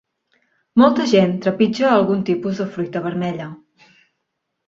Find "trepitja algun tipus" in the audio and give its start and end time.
1.45-2.61